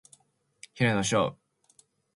[0.73, 1.37] 平野紫耀